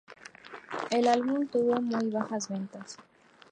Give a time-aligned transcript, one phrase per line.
[0.89, 2.97] El álbum tuvo muy bajas ventas.